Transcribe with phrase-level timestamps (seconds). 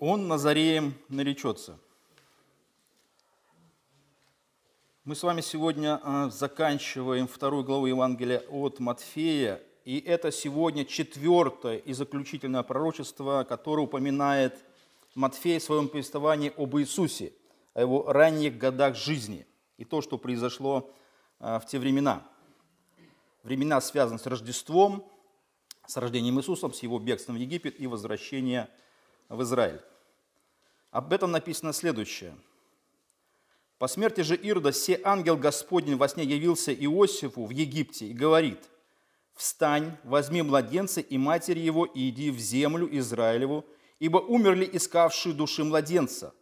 [0.00, 1.78] Он Назареем наречется.
[5.04, 11.76] Мы с вами сегодня а, заканчиваем вторую главу Евангелия от Матфея, и это сегодня четвертое
[11.76, 14.64] и заключительное пророчество, которое упоминает
[15.14, 17.34] Матфей в своем повествовании об Иисусе,
[17.74, 19.46] о его ранних годах жизни
[19.76, 20.90] и то, что произошло
[21.40, 22.26] а, в те времена.
[23.42, 25.06] Времена связаны с Рождеством,
[25.86, 28.66] с рождением Иисуса, с его бегством в Египет и возвращением
[29.30, 29.80] в Израиль.
[30.90, 32.36] Об этом написано следующее.
[33.78, 38.68] «По смерти же Ирода се ангел Господень во сне явился Иосифу в Египте и говорит,
[39.34, 43.64] «Встань, возьми младенца и матери его, и иди в землю Израилеву,
[44.00, 46.34] ибо умерли искавшие души младенца».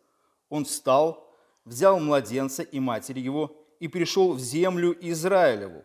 [0.48, 1.30] Он встал,
[1.64, 5.84] взял младенца и матери его и пришел в землю Израилеву.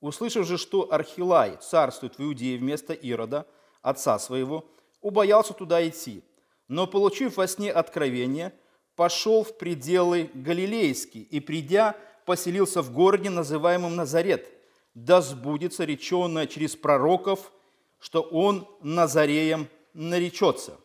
[0.00, 3.46] Услышав же, что Архилай царствует в Иудее вместо Ирода,
[3.82, 4.64] отца своего,
[5.00, 6.22] убоялся туда идти–
[6.68, 8.52] но, получив во сне откровение,
[8.96, 14.50] пошел в пределы Галилейские и, придя, поселился в городе, называемом Назарет,
[14.94, 17.52] да сбудется реченное через пророков,
[17.98, 20.78] что он Назареем наречется.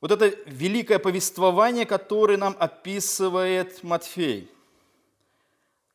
[0.00, 4.50] Вот это великое повествование, которое нам описывает Матфей.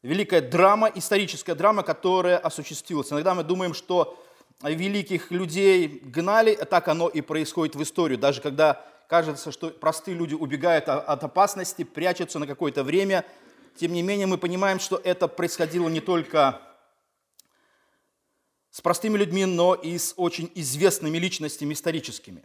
[0.03, 3.11] Великая драма, историческая драма, которая осуществилась.
[3.11, 4.23] Иногда мы думаем, что
[4.61, 8.17] великих людей гнали, так оно и происходит в историю.
[8.17, 13.25] Даже когда кажется, что простые люди убегают от опасности, прячутся на какое-то время,
[13.75, 16.61] тем не менее мы понимаем, что это происходило не только
[18.71, 22.43] с простыми людьми, но и с очень известными личностями историческими.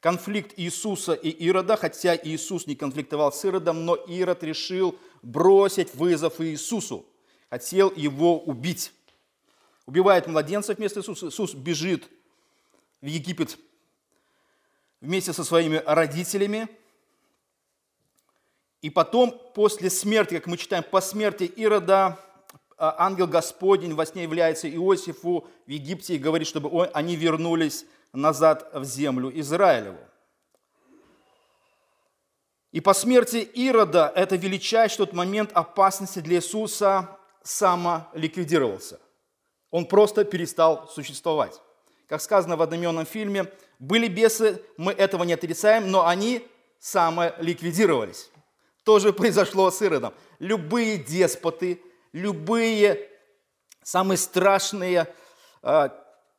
[0.00, 6.40] Конфликт Иисуса и Ирода, хотя Иисус не конфликтовал с Иродом, но Ирод решил бросить вызов
[6.40, 7.06] Иисусу,
[7.50, 8.92] хотел его убить
[9.86, 11.28] убивает младенцев вместо Иисуса.
[11.28, 12.08] Иисус бежит
[13.00, 13.58] в Египет
[15.00, 16.68] вместе со своими родителями.
[18.82, 22.18] И потом, после смерти, как мы читаем, по смерти Ирода,
[22.78, 28.68] а, ангел Господень во сне является Иосифу в Египте и говорит, чтобы они вернулись назад
[28.74, 29.98] в землю Израилеву.
[32.72, 39.00] И по смерти Ирода это величайший тот момент опасности для Иисуса самоликвидировался.
[39.76, 41.60] Он просто перестал существовать.
[42.08, 46.48] Как сказано в одноименном фильме, были бесы, мы этого не отрицаем, но они
[46.78, 48.30] самоликвидировались.
[48.84, 50.14] То же произошло с Иродом.
[50.38, 51.82] Любые деспоты,
[52.14, 53.06] любые
[53.82, 55.08] самые страшные
[55.62, 55.88] э,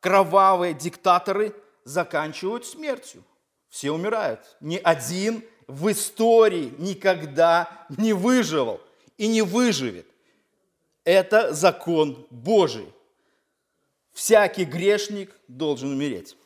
[0.00, 3.22] кровавые диктаторы заканчивают смертью.
[3.68, 4.40] Все умирают.
[4.60, 8.80] Ни один в истории никогда не выживал
[9.16, 10.08] и не выживет.
[11.04, 12.92] Это закон Божий
[14.18, 16.36] всякий грешник должен умереть.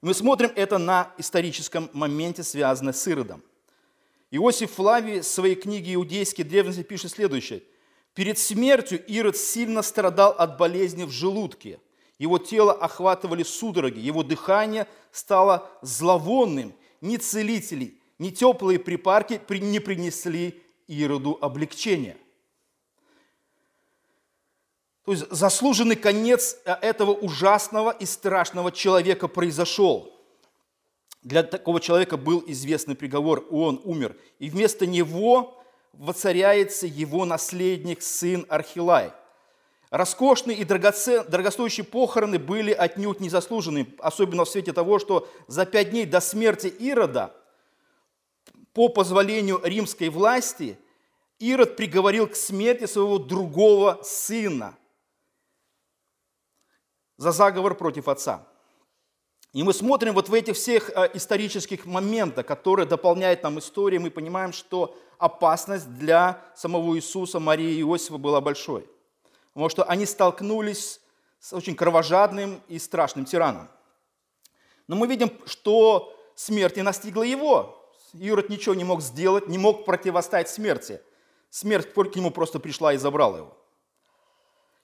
[0.00, 3.42] Мы смотрим это на историческом моменте, связанном с Иродом.
[4.30, 7.62] Иосиф Флавий в своей книге «Иудейские древности» пишет следующее.
[8.14, 11.78] «Перед смертью Ирод сильно страдал от болезни в желудке.
[12.18, 16.72] Его тело охватывали судороги, его дыхание стало зловонным.
[17.02, 22.16] Ни целители, ни теплые припарки не принесли Ироду облегчения».
[25.04, 30.12] То есть заслуженный конец э, этого ужасного и страшного человека произошел.
[31.22, 34.16] Для такого человека был известный приговор, он умер.
[34.38, 35.62] И вместо него
[35.92, 39.12] воцаряется его наследник, сын Архилай.
[39.90, 46.06] Роскошные и дорогостоящие похороны были отнюдь незаслуженными, особенно в свете того, что за пять дней
[46.06, 47.34] до смерти Ирода,
[48.72, 50.78] по позволению римской власти,
[51.40, 54.76] Ирод приговорил к смерти своего другого сына
[57.20, 58.46] за заговор против отца.
[59.52, 64.10] И мы смотрим вот в этих всех э, исторических моментах, которые дополняют нам историю, мы
[64.10, 68.88] понимаем, что опасность для самого Иисуса, Марии и Иосифа была большой.
[69.52, 71.00] Потому что они столкнулись
[71.40, 73.68] с очень кровожадным и страшным тираном.
[74.88, 77.86] Но мы видим, что смерть не настигла его.
[78.14, 81.02] Ирод ничего не мог сделать, не мог противостоять смерти.
[81.50, 83.59] Смерть к нему просто пришла и забрала его.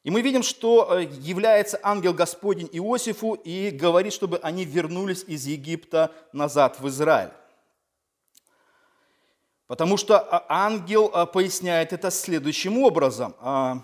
[0.07, 5.47] И мы видим, что э, является ангел Господень Иосифу и говорит, чтобы они вернулись из
[5.47, 7.33] Египта назад в Израиль.
[9.67, 13.35] Потому что а, ангел а, поясняет это следующим образом.
[13.41, 13.83] А,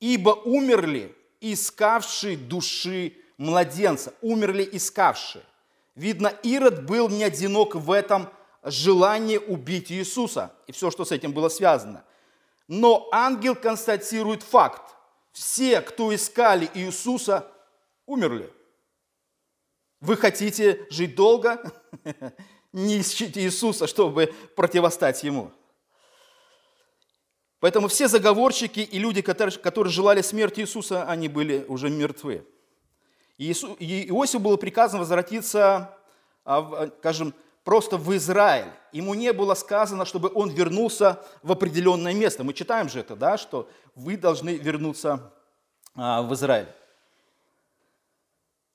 [0.00, 4.14] «Ибо умерли искавшие души младенца».
[4.20, 5.44] Умерли искавшие.
[5.94, 8.28] Видно, Ирод был не одинок в этом
[8.64, 12.02] желании убить Иисуса и все, что с этим было связано.
[12.66, 14.96] Но ангел констатирует факт
[15.32, 17.50] все, кто искали Иисуса,
[18.06, 18.52] умерли.
[20.00, 21.72] Вы хотите жить долго?
[22.72, 25.52] Не ищите Иисуса, чтобы противостать Ему.
[27.60, 32.44] Поэтому все заговорщики и люди, которые, которые желали смерти Иисуса, они были уже мертвы.
[33.38, 35.96] И Иосифу было приказано возвратиться,
[36.44, 37.34] а, скажем,
[37.64, 38.70] просто в Израиль.
[38.92, 42.44] Ему не было сказано, чтобы он вернулся в определенное место.
[42.44, 45.32] Мы читаем же это, да, что вы должны вернуться
[45.94, 46.68] а, в Израиль,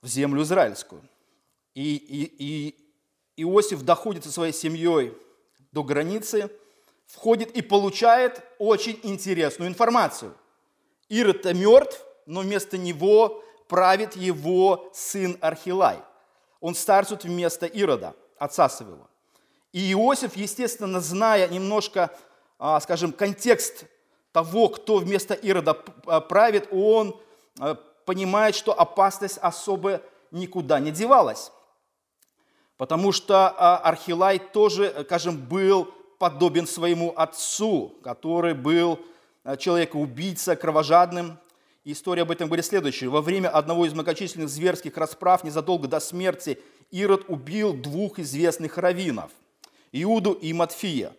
[0.01, 1.01] в землю израильскую.
[1.73, 5.13] И, и, и Иосиф доходит со своей семьей
[5.71, 6.49] до границы,
[7.05, 10.33] входит и получает очень интересную информацию.
[11.09, 15.99] Ирод-то мертв, но вместо него правит его сын Архилай.
[16.59, 19.07] Он старцут вместо Ирода, отца своего.
[19.71, 22.11] И Иосиф, естественно, зная немножко,
[22.57, 23.85] а, скажем, контекст
[24.31, 27.19] того, кто вместо Ирода а, правит, он
[27.59, 27.75] а,
[28.05, 30.01] понимает, что опасность особо
[30.31, 31.51] никуда не девалась.
[32.77, 35.85] Потому что Архилай тоже, скажем, был
[36.19, 38.99] подобен своему отцу, который был
[39.57, 41.39] человекоубийца, кровожадным,
[41.91, 43.09] история об этом говорит следующее.
[43.09, 46.59] Во время одного из многочисленных зверских расправ незадолго до смерти
[46.91, 49.31] Ирод убил двух известных раввинов–
[49.91, 51.13] Иуду и Матфия,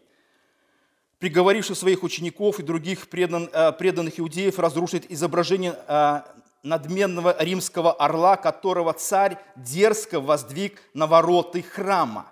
[1.19, 6.23] приговоривших своих учеников и других предан, э, преданных иудеев разрушить изображение э,
[6.62, 12.31] надменного римского орла, которого царь дерзко воздвиг на вороты храма.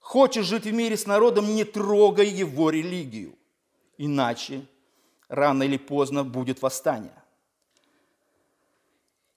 [0.00, 3.34] Хочешь жить в мире с народом, не трогай его религию,
[3.98, 4.66] иначе
[5.28, 7.12] рано или поздно будет восстание.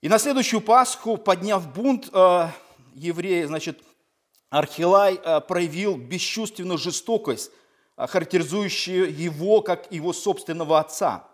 [0.01, 2.47] И на следующую Пасху, подняв бунт, э,
[2.93, 3.81] евреи, значит,
[4.49, 7.51] Архилай э, проявил бесчувственную жестокость,
[7.97, 11.27] э, характеризующую его как его собственного отца.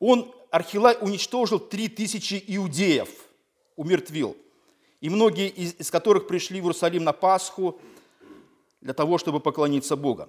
[0.00, 3.08] Он, Архилай, уничтожил три тысячи иудеев,
[3.76, 4.36] умертвил,
[5.00, 7.80] и многие из, из которых пришли в Иерусалим на Пасху
[8.80, 10.28] для того, чтобы поклониться Богу.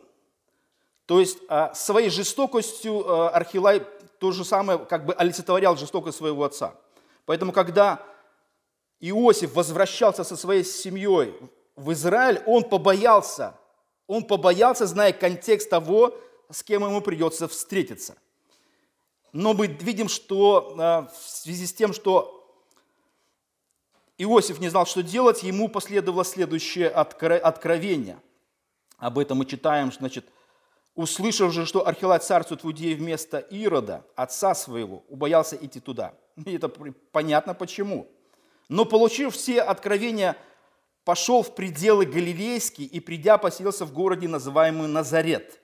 [1.06, 1.40] То есть
[1.74, 3.86] своей жестокостью Архилай
[4.20, 6.76] то же самое как бы олицетворял жестокость своего отца.
[7.26, 8.02] Поэтому, когда
[9.06, 11.36] Иосиф возвращался со своей семьей
[11.76, 13.60] в Израиль, он побоялся,
[14.08, 16.18] он побоялся, зная контекст того,
[16.50, 18.16] с кем ему придется встретиться.
[19.34, 22.48] Но мы видим, что в связи с тем, что
[24.18, 28.22] Иосиф не знал, что делать, ему последовало следующее откровение.
[29.00, 30.26] Об этом мы читаем, значит,
[30.96, 36.14] Услышав же, что Архилай царствует в Иудее вместо Ирода, отца своего, убоялся идти туда.
[36.46, 38.08] И это понятно почему.
[38.74, 40.36] Но получив все откровения,
[41.06, 45.62] пошел в пределы Галилейские и, придя, поселился в городе, называемый Назарет.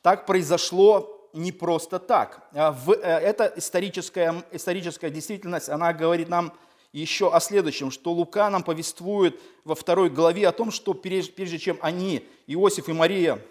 [0.00, 2.48] Так произошло не просто так.
[2.52, 6.52] А э, эта историческая, историческая действительность, она говорит нам
[6.92, 11.76] еще о следующем, что Лука нам повествует во второй главе о том, что прежде чем
[11.80, 13.44] они, Иосиф и Мария,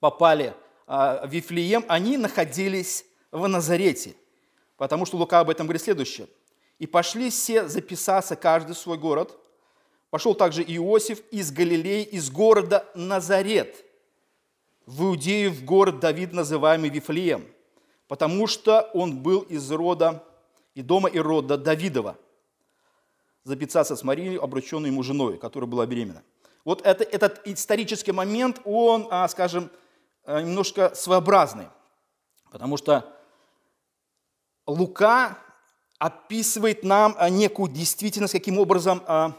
[0.00, 0.54] попали
[0.86, 4.14] а, в Вифлеем, они находились в Назарете.
[4.78, 6.28] Потому что Лука об этом говорит следующее.
[6.82, 9.38] «И пошли все записаться, каждый в свой город.
[10.10, 13.84] Пошел также Иосиф из Галилеи, из города Назарет,
[14.84, 17.46] в Иудею, в город Давид, называемый Вифлеем,
[18.08, 20.24] потому что он был из рода
[20.74, 22.18] и дома и рода Давидова,
[23.44, 26.22] записаться с Марией, обрученной ему женой, которая была беременна.
[26.64, 29.70] Вот это, этот исторический момент, он, а, скажем,
[30.24, 31.66] Э, немножко своеобразный,
[32.52, 33.12] потому что
[34.66, 35.36] Лука
[36.02, 39.30] описывает нам э, некую действительность, каким образом э,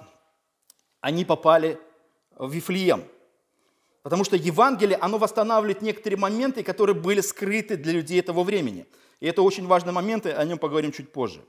[1.01, 1.77] они попали
[2.37, 3.03] в Вифлеем.
[4.01, 8.85] Потому что Евангелие, оно восстанавливает некоторые моменты, которые были скрыты для людей этого времени.
[9.19, 11.41] И это очень важные моменты, о нем поговорим чуть позже.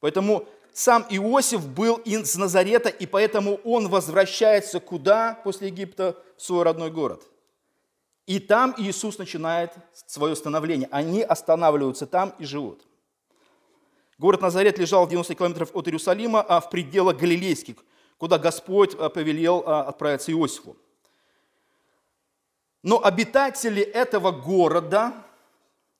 [0.00, 6.16] Поэтому сам Иосиф был из Назарета, и поэтому он возвращается куда после Египта?
[6.36, 7.22] В свой родной город–
[8.26, 9.72] и там Иисус начинает
[10.06, 10.88] свое становление.
[10.90, 12.82] Они останавливаются там и живут.
[14.18, 17.76] Город Назарет лежал в 90 километров от Иерусалима, а в пределах Галилейских,
[18.16, 20.76] куда Господь а, повелел а, отправиться Иосифу.
[22.82, 25.14] Но обитатели этого города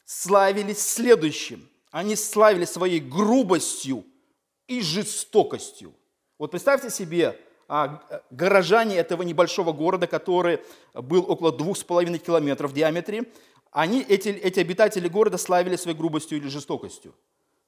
[0.04, 1.68] славились следующим.
[1.90, 4.04] Они славились своей грубостью
[4.68, 5.92] и жестокостью.
[6.38, 10.60] Вот представьте себе, а, горожане этого небольшого города, который
[10.92, 13.24] был около двух с половиной километров в диаметре,
[13.70, 17.14] они, эти, эти обитатели города славили своей грубостью или жестокостью.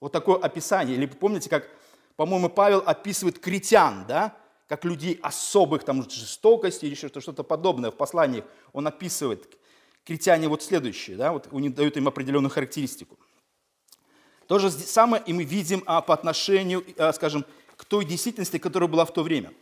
[0.00, 0.96] Вот такое описание.
[0.96, 1.68] Или помните, как,
[2.16, 4.36] по-моему, Павел описывает критян, да?
[4.68, 8.44] как людей особых там, жестокости или что-то подобное в посланиях.
[8.72, 9.56] Он описывает
[10.04, 11.32] критяне вот следующее, да?
[11.32, 13.18] вот он дает им определенную характеристику.
[14.46, 17.44] То же самое и мы видим а, по отношению, а, скажем,
[17.76, 19.52] к той действительности, которая была в то время.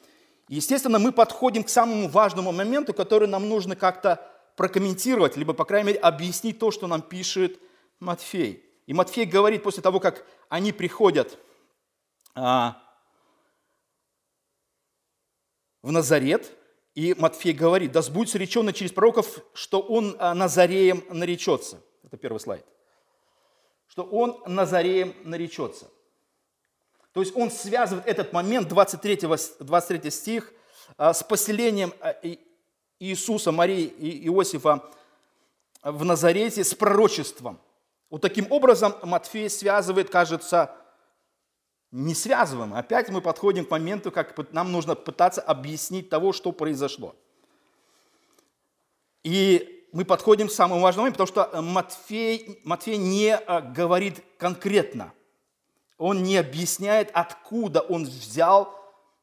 [0.48, 5.88] Естественно, мы подходим к самому важному моменту, который нам нужно как-то прокомментировать, либо, по крайней
[5.88, 7.58] мере, объяснить то, что нам пишет
[7.98, 8.63] Матфей.
[8.86, 11.38] И Матфей говорит после того, как они приходят
[12.34, 12.82] а,
[15.82, 16.52] в Назарет,
[16.94, 21.80] и Матфей говорит, да сбудется речено через пророков, что он а, Назареем наречется.
[22.02, 22.64] Это первый слайд.
[23.86, 25.90] Что он Назареем наречется.
[27.12, 29.20] То есть он связывает этот момент, 23,
[29.60, 30.52] 23 стих,
[30.96, 31.94] а, с поселением
[32.98, 34.90] Иисуса, Марии и Иосифа
[35.82, 37.60] в Назарете с пророчеством.
[38.10, 40.74] Вот таким образом Матфей связывает, кажется,
[41.90, 42.74] не связываем.
[42.74, 47.14] Опять мы подходим к моменту, как нам нужно пытаться объяснить того, что произошло.
[49.22, 55.12] И мы подходим к самому важному, потому что Матфей, Матфей не а, говорит конкретно–
[55.98, 58.74] он не объясняет, откуда он взял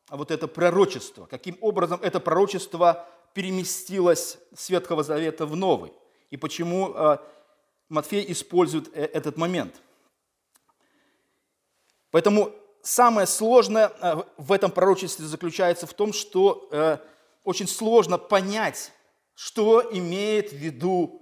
[0.09, 5.93] вот это пророчество, каким образом это пророчество переместилось с Ветхого Завета в Новый,
[6.29, 7.17] и почему э,
[7.91, 9.81] Матфей использует э, этот момент.
[12.09, 16.69] Поэтому самое сложное э, в этом пророчестве заключается в том, что
[17.43, 18.91] очень сложно понять,
[19.33, 21.21] что имеет в виду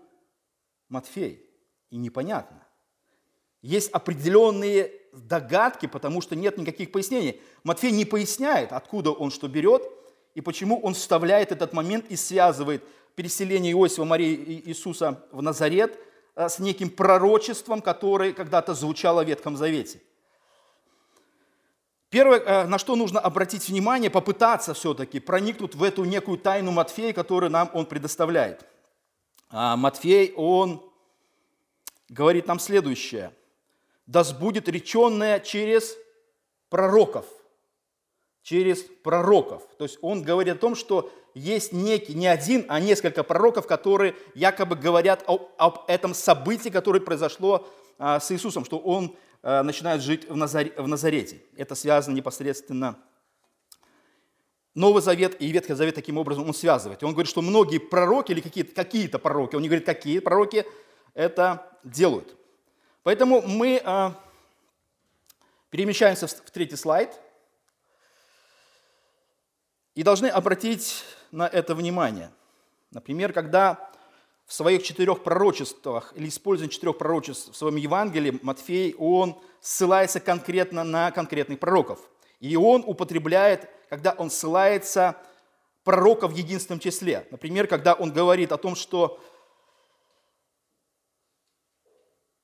[0.89, 1.49] Матфей,
[1.89, 2.65] и непонятно.
[3.61, 7.41] Есть определенные догадки, потому что нет никаких пояснений.
[7.63, 9.83] Матфей не поясняет, откуда он что берет
[10.35, 12.83] и почему он вставляет этот момент и связывает
[13.15, 15.99] переселение Иосифа, Марии Иисуса в Назарет э,
[16.48, 20.00] с неким пророчеством, которое когда-то звучало в Ветхом Завете.
[22.10, 27.13] Первое, э, на что нужно обратить внимание, попытаться все-таки проникнуть в эту некую тайну Матфея,
[27.13, 28.65] которую нам он предоставляет.
[29.50, 30.81] А Матфей, он
[32.08, 33.34] говорит нам следующее
[34.10, 35.96] да сбудет реченное через
[36.69, 37.27] пророков.
[38.43, 39.63] Через пророков.
[39.77, 44.15] То есть он говорит о том, что есть некий, не один, а несколько пророков, которые
[44.34, 47.67] якобы говорят об, об этом событии, которое произошло
[47.98, 51.41] а, с Иисусом, что он а, начинает жить в, Назаре, в Назарете.
[51.55, 52.98] Это связано непосредственно
[54.75, 57.01] Новый Завет и Ветхий Завет таким образом он связывает.
[57.01, 60.65] И он говорит, что многие пророки или какие-то какие пророки, он не говорит, какие пророки
[61.13, 62.36] это делают.
[63.03, 64.13] Поэтому мы а,
[65.69, 67.19] перемещаемся в третий слайд
[69.99, 72.31] и должны обратить на это внимание.
[72.91, 73.91] Например, когда
[74.45, 80.85] в своих четырех пророчествах или используя четырех пророчеств в своем Евангелии Матфей, он ссылается конкретно
[80.85, 81.99] на конкретных пророков.
[82.39, 85.17] И он употребляет, когда он ссылается
[85.83, 87.27] пророков в единственном числе.
[87.29, 89.19] Например, когда он говорит о том, что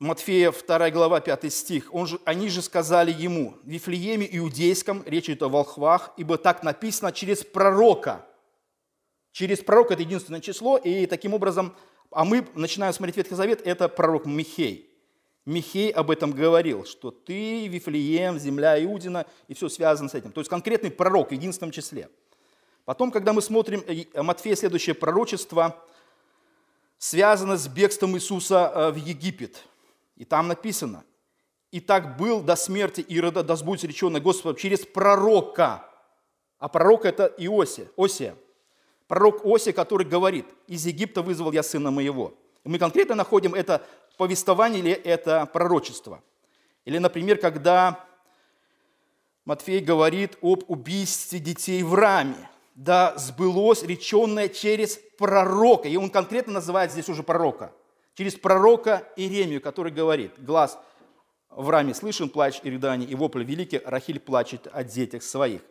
[0.05, 1.89] Матфея 2 глава 5 стих.
[1.91, 6.61] Он же, они же сказали ему, в Вифлееме Иудейском, речь идет о волхвах, ибо так
[6.61, 8.23] написано через пророка.
[9.31, 11.75] Через пророка это единственное число, и таким образом,
[12.11, 14.91] а мы начинаем смотреть Ветхий Завет, это пророк Михей.
[15.43, 20.31] Михей об этом говорил, что ты, Вифлеем, земля Иудина, и все связано с этим.
[20.31, 22.09] То есть конкретный пророк в единственном числе.
[22.85, 25.83] Потом, когда мы смотрим э, Матфея, следующее пророчество,
[26.99, 29.63] связано с бегством Иисуса э, в Египет–
[30.15, 31.03] и там написано,
[31.71, 35.89] «И так был до смерти Ирода, да сбудется реченное Господом через пророка».
[36.57, 38.35] А пророк– это Иосия, Осия.
[39.07, 42.33] Пророк Осия, который говорит, «Из Египта вызвал я сына моего».
[42.63, 43.85] И мы конкретно находим это
[44.17, 46.23] повествование или это пророчество.
[46.85, 48.03] Или, например, когда
[49.43, 52.49] Матфей говорит об убийстве детей в раме.
[52.73, 55.87] Да сбылось реченное через пророка.
[55.87, 57.73] И он конкретно называет здесь уже пророка–
[58.15, 60.79] через пророка Иеремию, который говорит, глаз
[61.49, 65.61] в раме слышен плач и рыдание, и вопль великий, Рахиль плачет о детях своих.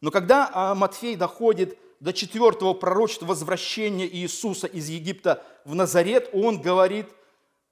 [0.00, 6.60] Но когда а, Матфей доходит до четвертого пророчества возвращения Иисуса из Египта в Назарет, он
[6.60, 7.06] говорит,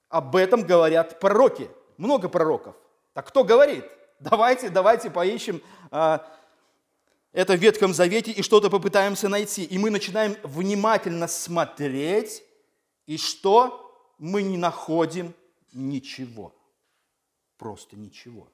[0.07, 1.69] об этом говорят пророки.
[1.97, 2.75] Много пророков.
[3.13, 3.85] Так кто говорит?
[4.19, 6.25] Давайте, давайте поищем а,
[7.33, 9.63] это в Ветхом Завете и что-то попытаемся найти.
[9.63, 12.43] И мы начинаем внимательно смотреть,
[13.07, 13.90] и что?
[14.21, 15.33] Мы не находим
[15.73, 16.53] ничего.
[17.57, 18.47] Просто ничего.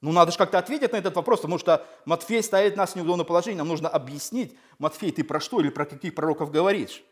[0.00, 3.24] Ну, надо же как-то ответить на этот вопрос, потому что Матфей ставит нас в неудобное
[3.24, 3.58] положение.
[3.58, 7.04] Нам нужно объяснить, Матфей, ты про что или про каких пророков говоришь?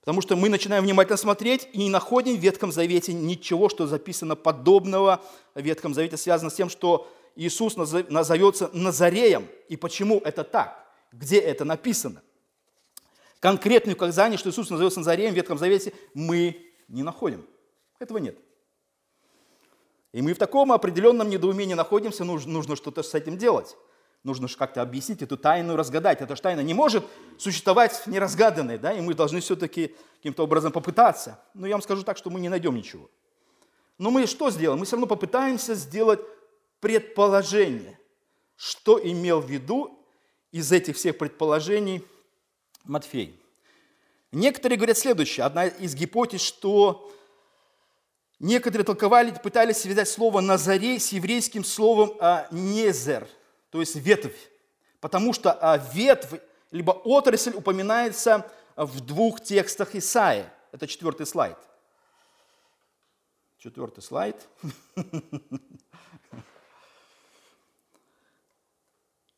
[0.00, 4.36] Потому что мы начинаем внимательно смотреть и не находим в Ветхом Завете ничего, что записано
[4.36, 5.20] подобного
[5.54, 9.48] в Ветхом Завете, связано с тем, что Иисус назовется Назареем.
[9.68, 10.86] И почему это так?
[11.10, 12.22] Где это написано?
[13.40, 17.46] Конкретные указания, что Иисус назовется Назареем в Ветхом Завете, мы не находим.
[17.98, 18.38] Этого нет.
[20.12, 23.76] И мы в таком определенном недоумении находимся, нужно, нужно что-то с этим делать.
[24.24, 26.20] Нужно же как-то объяснить эту тайну, разгадать.
[26.20, 27.04] Эта тайна не может
[27.38, 31.40] существовать неразгаданной, да, и мы должны все-таки каким-то образом попытаться.
[31.54, 33.08] Но я вам скажу так, что мы не найдем ничего.
[33.96, 34.80] Но мы что сделаем?
[34.80, 36.20] Мы все равно попытаемся сделать
[36.80, 37.98] предположение,
[38.56, 40.04] что имел в виду
[40.50, 42.04] из этих всех предположений
[42.84, 43.40] Матфей.
[44.32, 45.46] Некоторые говорят следующее.
[45.46, 47.10] Одна из гипотез, что
[48.38, 53.26] некоторые толковали, пытались связать слово «назарей» с еврейским словом а, «незер»,
[53.70, 54.50] то есть «ветвь».
[55.00, 60.44] Потому что а, ветвь, либо отрасль упоминается в двух текстах Исаи.
[60.72, 61.56] Это четвертый слайд.
[63.58, 64.36] Четвертый слайд.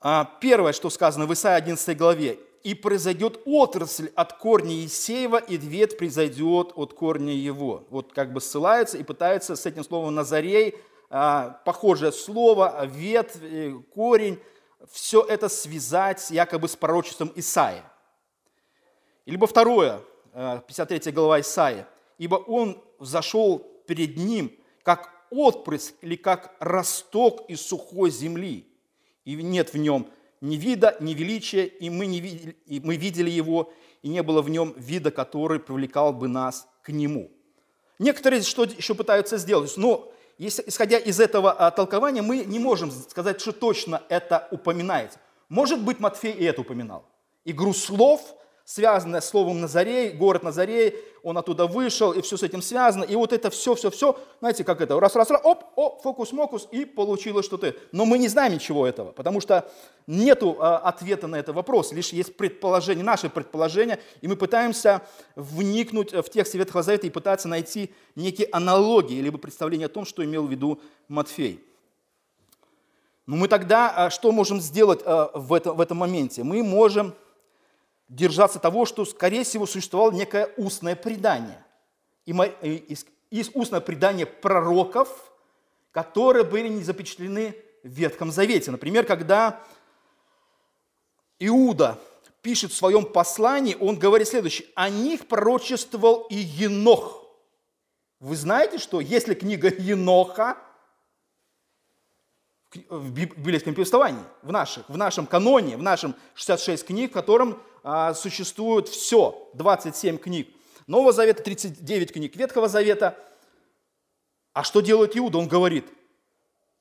[0.02, 2.38] А, первое, что сказано в Исаии 11 главе.
[2.62, 7.85] «И произойдет отрасль от корня Есеева, и ветвь произойдет от корня его».
[7.90, 10.76] Вот как бы ссылается и пытается с этим словом «назарей»,
[11.12, 14.38] а, похожее слово, ветвь, э, корень,
[14.88, 17.85] все это связать якобы с пророчеством Исаия.
[19.26, 20.02] Либо второе,
[20.33, 21.88] 53 э, глава Исаия.
[22.19, 28.67] «Ибо он зашел перед ним, как отпрыск или как росток из сухой земли,
[29.25, 33.30] и нет в нем ни вида, ни величия, и мы, не видели, и мы видели
[33.30, 37.30] его, и не было в нем вида, который привлекал бы нас к нему.
[37.99, 42.90] Некоторые что еще пытаются сделать, но если, исходя из этого а, толкования, мы не можем
[42.90, 45.18] сказать, что точно это упоминается.
[45.50, 47.04] Может быть, Матфей и это упоминал.
[47.44, 53.05] Игру слов– связанное словом Назарей, город Назарей, он оттуда вышел, и все с этим связано.
[53.05, 56.69] И вот это все, все, все, знаете, как это, раз, раз, раз, оп, оп, фокус-мокус,
[56.71, 57.75] и получилось что-то.
[57.93, 59.71] Но мы не знаем ничего этого, потому что
[60.07, 65.02] нету а, ответа на этот вопрос, лишь есть предположение, наше предположение, и мы пытаемся
[65.37, 70.25] вникнуть в текст Ветхого Завета и пытаться найти некие аналогии, либо представление о том, что
[70.25, 71.64] имел в виду Матфей.
[73.26, 76.43] Но мы тогда а, что можем сделать а, в этом, в этом моменте?
[76.43, 77.14] Мы можем
[78.11, 81.64] держаться того, что, скорее всего, существовало некое устное предание.
[82.27, 82.35] И
[83.31, 85.33] есть устное предание пророков,
[85.92, 88.70] которые были не запечатлены в Ветхом Завете.
[88.70, 89.61] Например, когда
[91.38, 91.99] Иуда
[92.42, 94.68] пишет в своем послании, он говорит следующее.
[94.75, 97.25] «О них пророчествовал и Енох».
[98.18, 100.59] Вы знаете, что если книга Еноха
[102.88, 108.14] в библейском повествовании, в, наших, в нашем каноне, в нашем 66 книг, в котором а,
[108.14, 110.48] существует все, 27 книг.
[110.87, 113.16] Нового Завета 39 книг, Ветхого Завета.
[114.52, 115.38] А что делает Иуда?
[115.38, 115.87] Он говорит,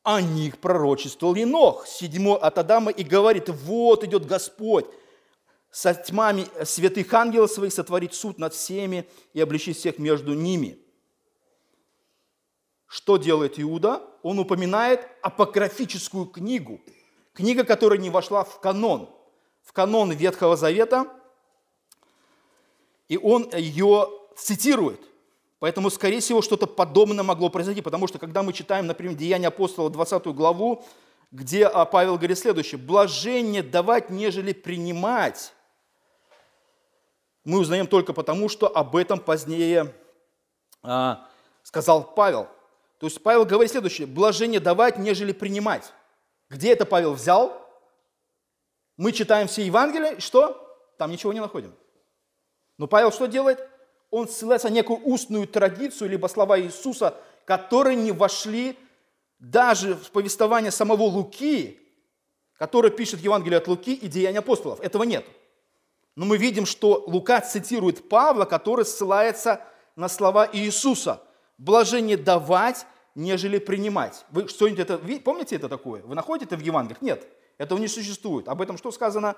[0.04, 4.86] о них пророчествовал Енох, седьмой от Адама, и говорит, вот идет Господь,
[5.72, 10.80] со тьмами святых ангелов своих сотворить суд над всеми и обличить всех между ними.
[12.90, 14.04] Что делает Иуда?
[14.22, 16.82] Он упоминает апокрафическую книгу,
[17.34, 19.10] книга, которая не вошла в канон–
[19.70, 21.06] в канон Ветхого Завета,
[23.08, 25.00] и он ее цитирует.
[25.60, 29.92] Поэтому, скорее всего, что-то подобное могло произойти, потому что, когда мы читаем, например, Деяния апостола,
[29.92, 30.84] 20 главу,
[31.32, 35.54] где а, Павел говорит следующее, «Блажение давать, нежели принимать».
[37.44, 39.94] Мы узнаем только потому, что об этом позднее
[40.82, 41.28] а,
[41.62, 42.48] сказал Павел.
[43.00, 45.94] То есть Павел говорит следующее, «Блажение давать, нежели принимать».
[46.50, 47.66] Где это Павел взял?
[48.98, 50.66] Мы читаем все Евангелия, что?
[50.98, 51.74] Там ничего не находим.
[52.78, 53.66] Но Павел что делает?
[54.12, 58.78] Он ссылается на некую устную традицию, либо слова Иисуса, которые не вошли
[59.38, 61.80] даже в повествование самого Луки,
[62.58, 64.82] который пишет Евангелие от Луки и Деяния апостолов.
[64.82, 65.26] Этого нет.
[66.16, 69.62] Но мы видим, что Лука цитирует Павла, который ссылается
[69.96, 71.22] на слова Иисуса.
[71.60, 74.26] Блажение давать, нежели принимать.
[74.32, 76.02] Вы что-нибудь это, помните это такое?
[76.04, 77.02] Вы находите это в Евангелиях?
[77.02, 77.28] Нет.
[77.58, 78.48] Этого не существует.
[78.48, 79.36] Об этом что сказано?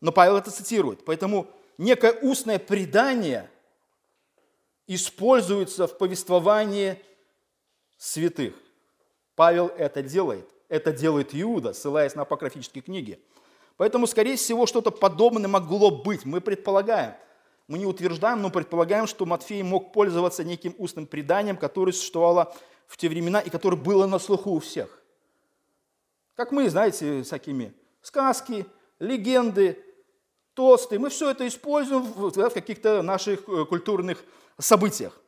[0.00, 1.04] Но Павел это цитирует.
[1.04, 3.50] Поэтому некое устное предание
[4.86, 7.02] используется в повествовании
[7.98, 8.54] святых.
[9.34, 10.48] Павел это делает.
[10.68, 13.20] Это делает Иуда, ссылаясь на апокрафические книги.
[13.76, 16.24] Поэтому, скорее всего, что-то подобное могло быть.
[16.24, 17.14] Мы предполагаем.
[17.70, 22.52] Мы не утверждаем, но предполагаем, что Матфей мог пользоваться неким устным преданием, которое существовало
[22.88, 25.00] в те времена и которое было на слуху у всех.
[26.34, 28.66] Как мы, знаете, всякими сказки,
[28.98, 29.80] легенды,
[30.54, 30.98] тосты.
[30.98, 34.24] Мы все это используем в каких-то наших э, культурных
[34.58, 35.20] событиях.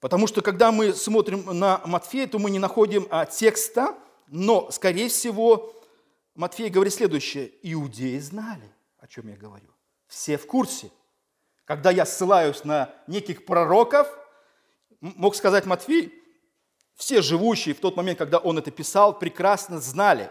[0.00, 3.94] Потому что когда мы смотрим на Матфея, то мы не находим а, текста,
[4.26, 5.72] но, скорее всего,
[6.34, 7.52] Матфей говорит следующее.
[7.62, 9.68] Иудеи знали, о чем я говорю.
[10.06, 10.90] Все в курсе.
[11.64, 14.08] Когда я ссылаюсь на неких пророков–
[15.04, 16.12] мог сказать Матфей,
[16.96, 20.30] все живущие в тот момент, когда он это писал, прекрасно знали,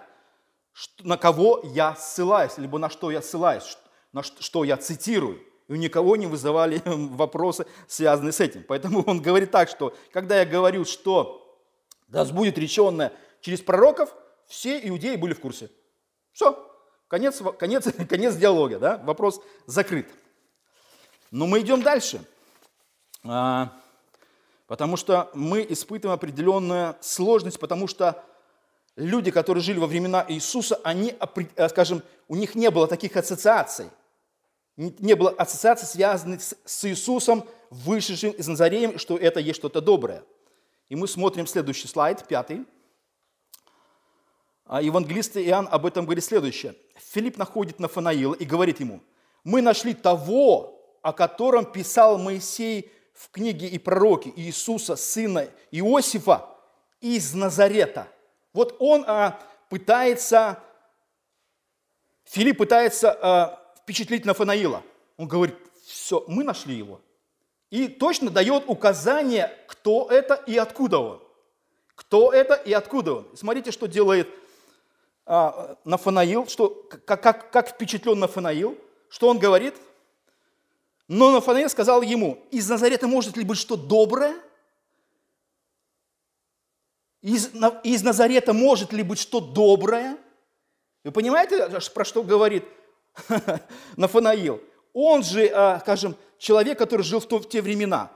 [1.00, 3.78] на кого я ссылаюсь, либо на что я ссылаюсь,
[4.12, 5.42] на что я цитирую.
[5.68, 8.64] И у никого не вызывали вопросы, связанные с этим.
[8.68, 11.40] Поэтому он говорит так, что когда я говорю, что
[12.08, 14.14] да будет реченное через пророков,
[14.48, 15.70] все иудеи были в курсе.
[16.34, 16.58] Все,
[17.08, 18.98] конец, конец, конец диалога, да?
[18.98, 20.08] вопрос закрыт.
[21.32, 22.24] Но мы идем дальше,
[23.24, 23.72] а,
[24.68, 28.24] потому что мы испытываем определенную сложность, потому что
[28.96, 31.16] люди, которые жили во времена Иисуса, они,
[31.56, 33.90] э, скажем, у них не было таких ассоциаций.
[34.76, 40.24] Не было ассоциаций, связанных с Иисусом, вышедшим из Назареем, что это есть что-то доброе.
[40.90, 42.66] И мы смотрим следующий слайд, пятый.
[44.74, 46.74] А евангелист Иоанн об этом говорит следующее.
[46.96, 49.02] Филипп находит Нафанаила и говорит ему,
[49.44, 56.50] мы нашли того, о котором писал Моисей в книге и пророке Иисуса, сына Иосифа
[57.02, 58.08] из Назарета.
[58.52, 60.58] Вот он а, пытается,
[62.24, 64.82] Филипп пытается а, впечатлить Нафанаила.
[65.18, 65.56] Он говорит,
[65.86, 67.00] все, мы нашли его.
[67.70, 71.24] И точно дает указание, кто это и откуда он.
[71.94, 73.28] Кто это и откуда он.
[73.36, 74.28] Смотрите, что делает
[75.26, 76.70] а, Нафанаил, что,
[77.06, 78.78] как, как, как впечатлен Нафанаил,
[79.10, 79.76] что он говорит.
[81.08, 84.36] Но Нафанаил сказал ему, из Назарета может ли быть что доброе?
[87.22, 87.52] Из,
[87.84, 90.18] из Назарета может ли быть что доброе?
[91.04, 92.66] Вы понимаете, про что говорит
[93.96, 94.62] Нафанаил?
[94.94, 98.12] Он же, а, скажем, человек, который жил в те времена.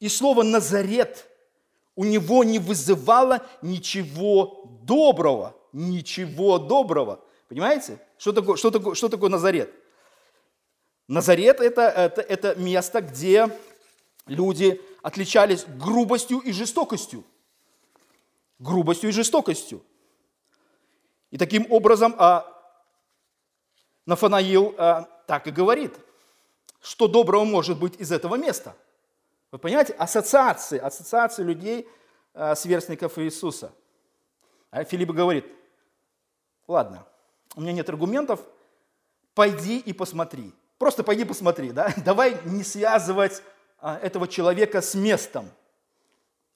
[0.00, 1.26] И слово «Назарет»
[1.96, 7.24] у него не вызывало ничего доброго ничего доброго.
[7.48, 7.98] Понимаете?
[8.18, 9.72] Что такое, что такое, что такое Назарет?
[11.08, 13.48] Назарет это, это, это место, где
[14.26, 17.24] люди отличались грубостью и жестокостью.
[18.58, 19.82] Грубостью и жестокостью.
[21.30, 22.46] И таким образом а,
[24.06, 25.94] Нафанаил а, так и говорит,
[26.80, 28.74] что доброго может быть из этого места.
[29.50, 29.94] Вы понимаете?
[29.94, 31.88] Ассоциации, ассоциации людей,
[32.34, 33.72] а, сверстников Иисуса.
[34.70, 35.46] А Филипп говорит,
[36.66, 37.06] ладно,
[37.54, 38.40] у меня нет аргументов,
[39.34, 40.52] пойди и посмотри.
[40.78, 41.92] Просто пойди посмотри, да?
[42.04, 43.42] Давай не связывать
[43.78, 45.50] а, этого человека с местом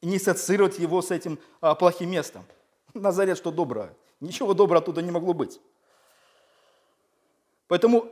[0.02, 2.44] не ассоциировать его с этим а, плохим местом.
[2.92, 3.94] Назарет, что доброе.
[4.20, 5.60] Ничего доброго оттуда не могло быть.
[7.68, 8.06] Поэтому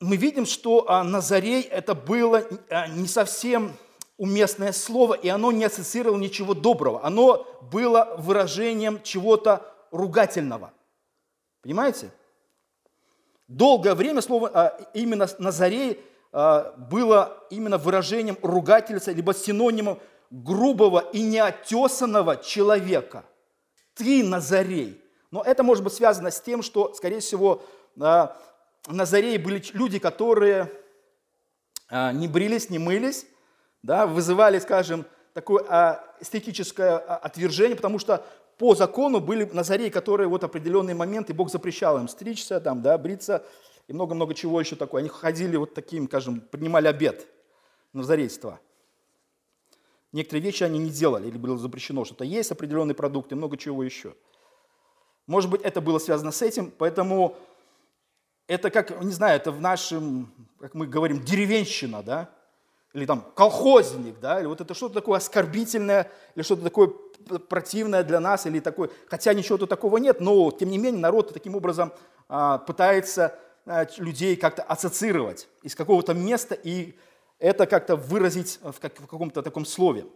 [0.00, 2.44] мы видим, что а, Назарей это было
[2.88, 3.76] не совсем
[4.22, 7.04] уместное слово, и оно не ассоциировало ничего доброго.
[7.04, 10.72] Оно было выражением чего-то ругательного.
[11.60, 12.12] Понимаете?
[13.48, 19.98] Долгое время слово а, именно Назарей а, было именно выражением ругательства, либо синонимом
[20.30, 23.24] грубого и неотесанного человека.
[23.94, 25.02] Ты Назарей.
[25.32, 27.64] Но это может быть связано с тем, что, скорее всего,
[28.00, 28.36] а,
[28.86, 30.70] Назарей были люди, которые
[31.90, 33.26] не брились, не мылись,
[33.82, 35.64] да, вызывали, скажем, такое
[36.20, 38.24] эстетическое отвержение, потому что
[38.58, 43.44] по закону были назареи, которые вот определенные моменты, Бог запрещал им стричься, там, да, бриться
[43.88, 45.00] и много-много чего еще такое.
[45.00, 47.26] Они ходили вот таким, скажем, принимали обед
[47.92, 48.60] назарейства.
[50.12, 54.14] Некоторые вещи они не делали, или было запрещено что-то есть, определенные продукты, много чего еще.
[55.26, 57.36] Может быть, это было связано с этим, поэтому
[58.46, 62.30] это как, не знаю, это в нашем, как мы говорим, деревенщина, да,
[62.94, 66.88] или там колхозник, да, или вот это что-то такое оскорбительное, или что-то такое
[67.48, 71.32] противное для нас, или такое, хотя ничего тут такого нет, но тем не менее народ
[71.32, 71.92] таким образом
[72.28, 76.94] а, пытается а, людей как-то ассоциировать из какого-то места и
[77.38, 80.06] это как-то выразить в, как, в каком-то таком слове.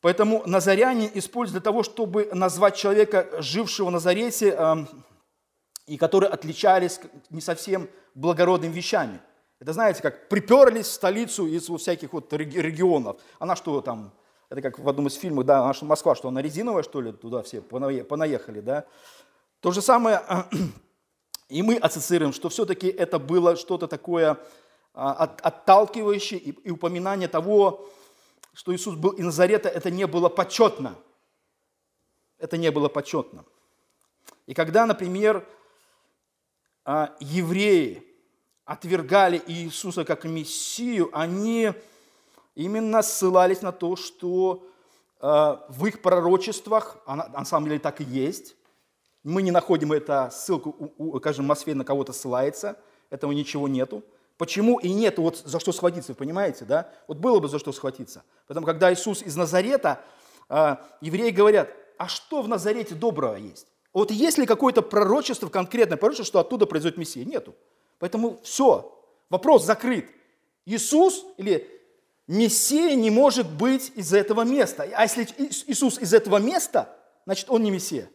[0.00, 4.86] Поэтому назаряне используют для того, чтобы назвать человека, жившего в Назарете, а,
[5.86, 9.20] и которые отличались не совсем благородными вещами–
[9.60, 13.20] это, знаете, как приперлись в столицу из вот всяких вот регионов.
[13.38, 14.12] Она что там,
[14.48, 17.42] это как в одном из фильмов, да, наша Москва, что она резиновая, что ли, туда
[17.42, 18.86] все понаехали, да.
[19.60, 20.22] То же самое
[21.50, 24.38] и мы ассоциируем, что все-таки это было что-то такое
[24.94, 27.86] а, отталкивающее и упоминание того,
[28.54, 30.96] что Иисус был из Назарета, это не было почетно.
[32.38, 33.44] Это не было почетно.
[34.46, 35.46] И когда, например,
[36.86, 38.09] а, евреи,
[38.70, 41.72] отвергали Иисуса как Мессию, они
[42.54, 44.64] именно ссылались на то, что
[45.20, 48.54] э, в их пророчествах, а на самом деле так и есть,
[49.24, 52.78] мы не находим это ссылку, скажем, Мосфей на кого-то ссылается,
[53.10, 54.04] этого ничего нету.
[54.38, 56.92] Почему и нет вот за что схватиться, вы понимаете, да?
[57.08, 58.22] Вот было бы за что схватиться.
[58.46, 60.00] Поэтому, когда Иисус из Назарета,
[60.48, 63.66] э, евреи говорят, а что в Назарете доброго есть?
[63.92, 67.24] Вот есть ли какое-то пророчество, конкретное пророчество, что оттуда произойдет Мессия?
[67.24, 67.56] Нету.
[68.00, 70.10] Поэтому все, вопрос закрыт.
[70.64, 71.68] Иисус или
[72.26, 74.88] Мессия не может быть из этого места.
[74.94, 75.28] А если
[75.66, 78.10] Иисус из этого места, значит, он не Мессия.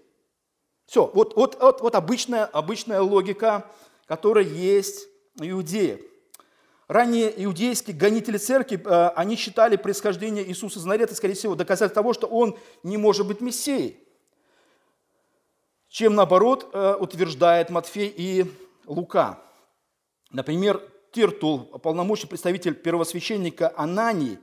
[0.86, 3.70] Все, вот, вот, вот, вот обычная, обычная логика,
[4.08, 5.08] которая есть
[5.40, 6.00] у иудеев.
[6.88, 12.14] Ранее иудейские гонители церкви, э, они считали происхождение Иисуса из Назарета, скорее всего, доказательством того,
[12.14, 14.00] что он не может быть Мессией,
[15.90, 18.46] чем, наоборот, э, утверждает Матфей и
[18.86, 19.45] Лука.
[20.32, 24.40] Например, Тиртул, полномочный представитель первосвященника Анании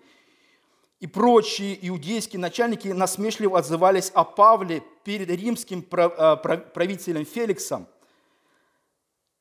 [1.00, 7.86] и прочие иудейские начальники насмешливо отзывались о Павле перед римским э, правителем Феликсом–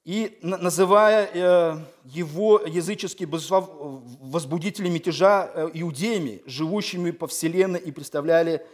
[0.04, 8.66] и называя э, его языческие возбудители мятежа э, иудеями, живущими по вселенной, и представляли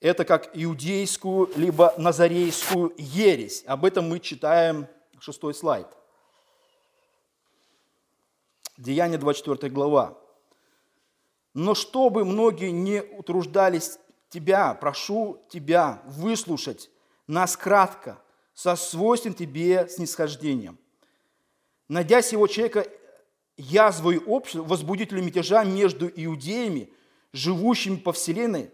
[0.00, 3.62] это как иудейскую либо назарейскую ересь.
[3.68, 4.88] Об этом мы читаем
[5.20, 5.86] шестой слайд.
[8.78, 10.18] Деяние 24 глава.
[11.54, 16.90] «Но чтобы многие не утруждались тебя, прошу тебя выслушать
[17.26, 18.20] нас кратко,
[18.52, 20.78] со свойствен тебе снисхождением.
[21.88, 22.86] Найдя сего человека
[23.56, 26.90] язвой общества, возбудителю мятежа между иудеями,
[27.32, 28.70] живущими по вселенной,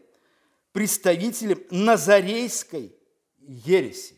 [0.73, 2.97] представителем Назарейской
[3.39, 4.17] ереси.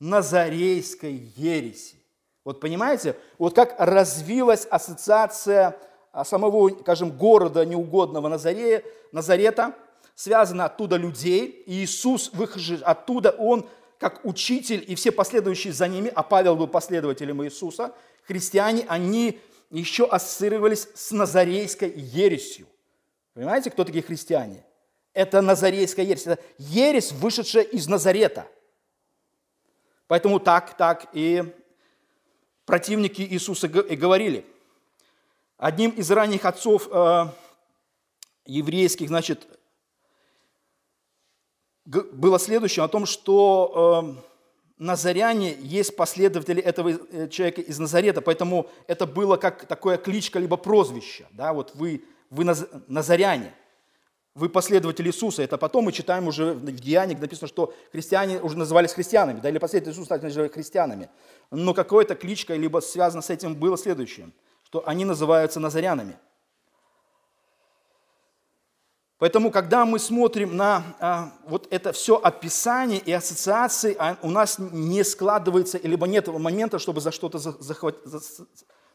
[0.00, 2.01] Назарейской ереси.
[2.44, 5.76] Вот понимаете, вот как развилась ассоциация
[6.12, 9.74] а, самого, скажем, города неугодного Назарея, Назарета,
[10.14, 16.10] связана оттуда людей, и Иисус, выхожий оттуда, Он как учитель и все последующие за ними,
[16.12, 19.38] а Павел был последователем Иисуса, христиане, они
[19.70, 22.66] еще ассоциировались с назарейской ересью.
[23.32, 24.64] Понимаете, кто такие христиане?
[25.14, 26.26] Это назарейская ересь.
[26.26, 28.46] Это ересь, вышедшая из Назарета.
[30.08, 31.54] Поэтому так, так и
[32.64, 34.46] противники Иисуса и говорили.
[35.56, 37.26] Одним из ранних отцов э,
[38.46, 39.46] еврейских, значит,
[41.84, 44.22] было следующее, о том, что э,
[44.78, 50.56] назаряне есть последователи этого э, человека из Назарета, поэтому это было как такое кличка, либо
[50.56, 51.26] прозвище.
[51.30, 51.52] Да?
[51.52, 52.44] Вот вы, вы
[52.88, 53.54] назаряне,
[54.34, 55.42] вы последователи Иисуса.
[55.42, 59.58] Это потом мы читаем уже в Деяниях, написано, что христиане уже назывались христианами, да, или
[59.58, 61.10] последователи Иисуса стали христианами.
[61.50, 64.30] Но какое-то кличка, либо связано с этим было следующее,
[64.64, 66.16] что они называются назарянами–
[69.22, 74.58] Поэтому, когда мы смотрим на а, вот это все описание и ассоциации, а у нас
[74.58, 78.00] не складывается, либо нет момента, чтобы за что-то захватить.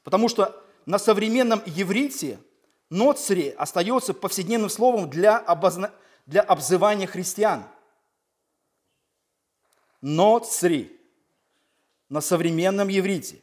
[0.04, 0.54] Потому что
[0.86, 2.39] на современном еврите
[2.89, 5.93] ноцри остается повседневным словом для, обозна...
[6.26, 7.65] для обзывания христиан.
[10.02, 11.00] Ноцри
[12.10, 13.41] на современном еврите.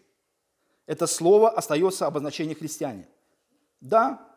[0.87, 3.09] Это слово остается обозначение христиане.
[3.81, 4.35] Да,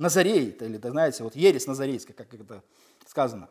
[0.00, 2.62] Назарей, или, знаете, вот ересь назарейская, как это
[3.06, 3.50] сказано.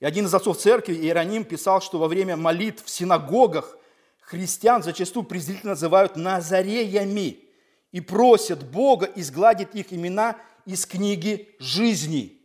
[0.00, 3.76] И один из отцов церкви, Иероним, писал, что во время молитв в синагогах
[4.20, 7.47] христиан зачастую презрительно называют назареями
[7.92, 12.40] и просят Бога изгладить их имена из книги жизни.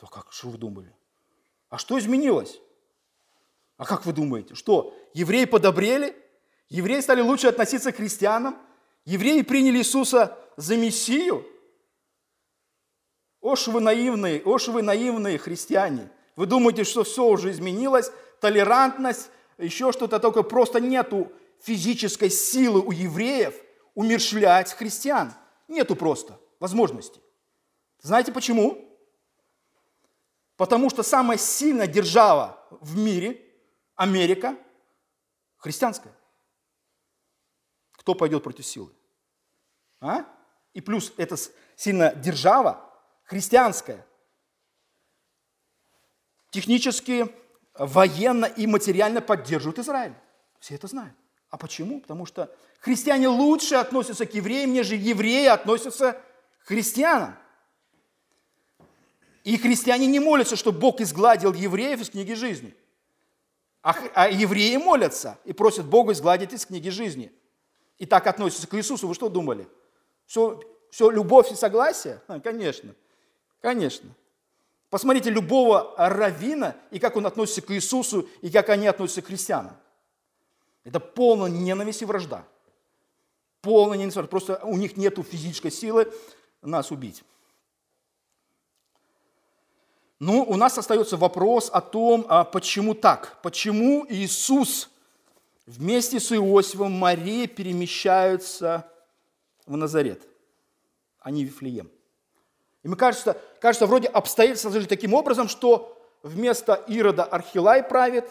[0.00, 0.94] Ну как, что вы думали?
[1.68, 2.60] А что изменилось?
[3.76, 4.54] А как вы думаете?
[4.54, 6.14] Что, евреи подобрели?
[6.68, 8.58] Евреи стали лучше относиться к христианам?
[9.04, 11.46] Евреи приняли Иисуса за Мессию.
[13.40, 16.10] Ош вы наивные, ош вы наивные христиане.
[16.36, 22.90] Вы думаете, что все уже изменилось, толерантность, еще что-то, только просто нету физической силы у
[22.90, 23.54] евреев
[23.94, 25.34] умершлять христиан.
[25.68, 27.20] Нету просто возможности.
[28.00, 28.86] Знаете почему?
[30.56, 33.42] Потому что самая сильная держава в мире,
[33.94, 34.56] Америка,
[35.56, 36.14] христианская.
[37.92, 38.92] Кто пойдет против силы?
[40.00, 40.24] А?
[40.72, 41.36] И плюс это
[41.76, 42.90] сильно держава
[43.24, 44.06] христианская.
[46.50, 47.34] Технически,
[47.74, 50.14] военно и материально поддерживают Израиль.
[50.58, 51.16] Все это знают.
[51.50, 52.00] А почему?
[52.00, 56.20] Потому что христиане лучше относятся к евреям, нежели евреи относятся
[56.64, 57.36] к христианам.
[59.44, 62.74] И христиане не молятся, чтобы Бог изгладил евреев из книги жизни.
[63.82, 67.32] А, а евреи молятся и просят Бога изгладить из книги жизни–
[68.00, 69.68] и так относятся к Иисусу, вы что думали?
[70.24, 70.58] Все,
[70.90, 72.22] все любовь и согласие?
[72.28, 72.94] А, конечно,
[73.60, 74.08] конечно.
[74.88, 79.76] Посмотрите любого равина и как он относится к Иисусу, и как они относятся к христианам.
[80.84, 82.44] Это полная ненависть и вражда.
[83.60, 84.30] Полная ненависть.
[84.30, 86.12] Просто у них нет физической силы
[86.62, 87.22] нас убить.
[90.18, 93.38] Ну, у нас остается вопрос о том, а почему так?
[93.42, 94.90] Почему Иисус
[95.64, 98.86] вместе с Иосифом Мария перемещаются
[99.64, 100.28] в Назарет,
[101.20, 101.90] а не в Вифлеем?
[102.82, 108.30] И мне кажется, кажется, вроде обстоятельства сложились таким образом, что вместо Ирода Архилай правит,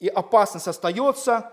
[0.00, 1.52] и опасность остается,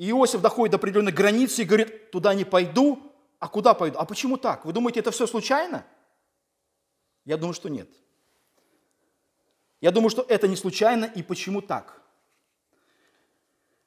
[0.00, 3.98] и Иосиф доходит до определенной границы и говорит, туда не пойду, а куда пойду?
[3.98, 4.64] А почему так?
[4.64, 5.84] Вы думаете, это все случайно?
[7.26, 7.86] Я думаю, что нет.
[9.82, 12.00] Я думаю, что это не случайно и почему так.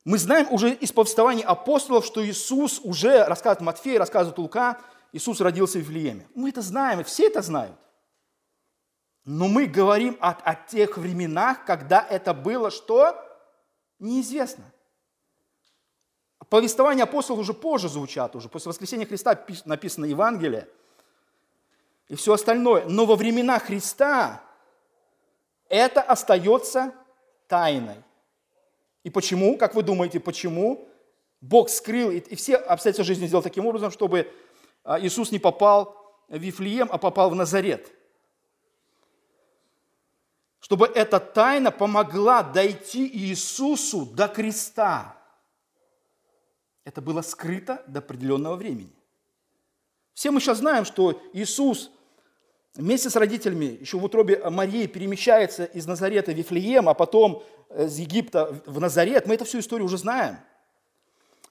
[0.05, 4.79] Мы знаем уже из повествования апостолов, что Иисус уже, рассказывает Матфей, рассказывает Лука,
[5.13, 6.27] Иисус родился в Вифлееме.
[6.35, 7.75] Мы это знаем, все это знают.
[9.25, 13.19] Но мы говорим о, о тех временах, когда это было что?
[13.97, 14.65] Неизвестно.
[16.49, 20.67] Повествования апостолов уже позже звучат, уже после воскресения Христа написано Евангелие
[22.09, 22.85] и все остальное.
[22.85, 24.43] Но во времена Христа
[25.69, 26.93] это остается
[27.47, 28.03] тайной.
[29.03, 30.87] И почему, как вы думаете, почему
[31.41, 34.31] Бог скрыл, и все обстоятельства жизни сделал таким образом, чтобы
[34.83, 35.95] а, Иисус не попал
[36.29, 37.91] в Вифлеем, а попал в Назарет–
[40.63, 45.17] чтобы эта тайна помогла дойти Иисусу до креста.
[46.85, 48.93] Это было скрыто до определенного времени.
[50.13, 51.91] Все мы сейчас знаем, что Иисус
[52.75, 57.43] вместе с родителями еще в утробе Марии перемещается из Назарета в Вифлеем, а потом
[57.75, 59.25] из Египта в Назарет.
[59.25, 60.37] Мы эту всю историю уже знаем.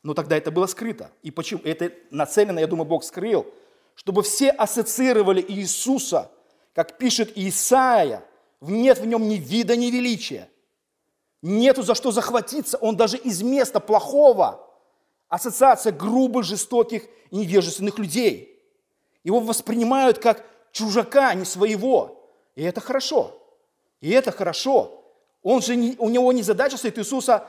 [0.03, 1.11] Но тогда это было скрыто.
[1.23, 1.61] И почему?
[1.65, 3.47] Это нацелено, я думаю, Бог скрыл,
[3.95, 6.31] чтобы все ассоциировали Иисуса,
[6.75, 8.25] как пишет Исаия,
[8.61, 10.49] нет в нем ни вида, ни величия.
[11.43, 12.79] Нету за что захватиться.
[12.79, 14.69] Он даже из места плохого.
[15.33, 18.63] Ассоциация грубых, жестоких и невежественных людей.
[19.25, 22.31] Его воспринимают как чужака, а не своего.
[22.55, 23.43] И это хорошо.
[24.03, 25.03] И это хорошо.
[25.43, 27.47] Он же не, у него не задача стоит Иисуса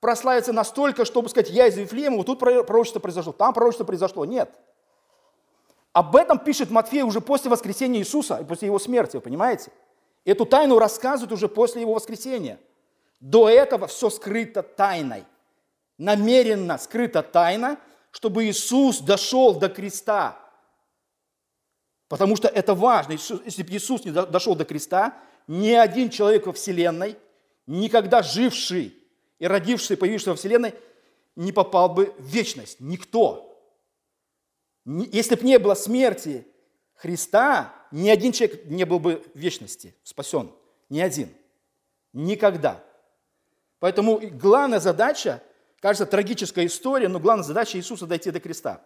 [0.00, 4.24] прославиться настолько, чтобы сказать, я из Вифлеема, вот тут пророчество произошло, там пророчество произошло.
[4.24, 4.58] Нет.
[5.92, 9.70] Об этом пишет Матфей уже после воскресения Иисуса после его смерти, вы понимаете?
[10.24, 12.58] Эту тайну рассказывают уже после его воскресения.
[13.20, 15.26] До этого все скрыто тайной.
[15.98, 17.78] Намеренно скрыта тайна,
[18.10, 20.38] чтобы Иисус дошел до креста.
[22.08, 23.12] Потому что это важно.
[23.12, 27.16] Если бы Иисус не дошел до креста, ни один человек во Вселенной,
[27.66, 28.94] никогда живший
[29.38, 30.74] и родившийся, появившийся во Вселенной,
[31.34, 32.80] не попал бы в вечность.
[32.80, 33.60] Никто.
[34.84, 36.46] Если бы не было смерти
[36.94, 40.50] Христа, ни один человек не был бы в вечности спасен.
[40.88, 41.28] Ни один.
[42.12, 42.82] Никогда.
[43.80, 45.42] Поэтому главная задача,
[45.80, 48.82] кажется, трагическая история, но главная задача Иисуса дойти до креста.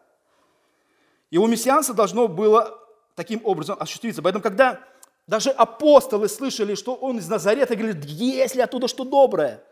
[1.30, 2.78] Его мессианство должно было
[3.14, 4.22] таким образом осуществиться.
[4.22, 4.80] Поэтому, когда
[5.26, 9.62] даже апостолы слышали, что он из Назарета, говорили, есть ли оттуда что доброе?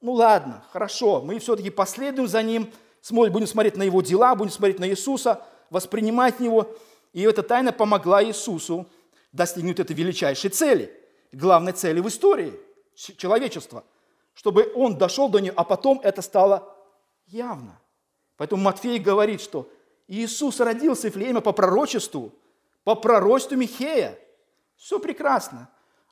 [0.00, 2.70] Ну ладно, хорошо, мы все-таки последуем за ним,
[3.10, 6.74] будем смотреть на его дела, будем смотреть на Иисуса, воспринимать его–
[7.12, 8.86] и эта тайна помогла Иисусу
[9.32, 10.92] достигнуть этой величайшей цели,
[11.32, 12.52] главной цели в истории
[12.94, 13.84] человечества,
[14.38, 16.72] чтобы он дошел до нее, а потом это стало
[17.26, 17.80] явно.
[18.36, 19.68] Поэтому Матфей говорит, что
[20.06, 22.32] Иисус родился в Флееме по пророчеству,
[22.84, 24.16] по пророчеству Михея.
[24.76, 25.68] Все прекрасно.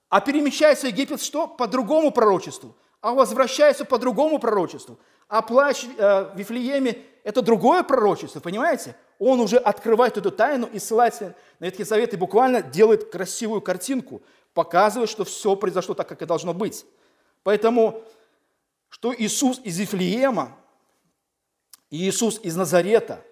[0.08, 1.46] А перемещается Египет что?
[1.46, 2.74] По другому пророчеству.
[3.00, 4.98] А возвращается по другому пророчеству.
[5.28, 8.96] А плач э, в Вифлееме– это другое пророчество, понимаете?
[9.20, 14.20] Он уже открывает эту тайну и ссылается на Ветхий Завет и буквально делает красивую картинку,
[14.52, 16.84] показывает, что все произошло так, как и должно быть.
[17.46, 18.02] Поэтому,
[18.88, 20.56] что Иисус из Вифлеема
[21.90, 23.22] и Иисус из Назарета,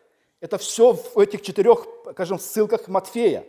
[0.40, 3.46] это все в этих четырех, скажем, ссылках Матфея.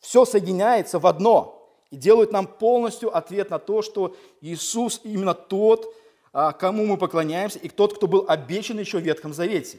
[0.00, 1.56] Все соединяется в одно
[1.90, 5.94] и делает нам полностью ответ на то, что Иисус именно тот,
[6.32, 9.78] а, кому мы поклоняемся, и тот, кто был обещан еще в Ветхом Завете.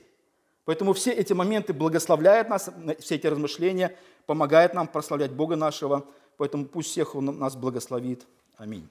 [0.66, 2.70] Поэтому все эти моменты благословляют нас,
[3.00, 6.06] все эти размышления помогают нам прославлять Бога нашего.
[6.38, 8.26] Поэтому пусть всех Он нас благословит.
[8.58, 8.90] Аминь.